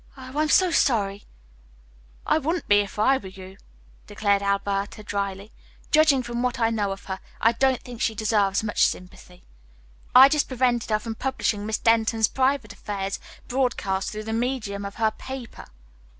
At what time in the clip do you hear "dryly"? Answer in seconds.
5.03-5.51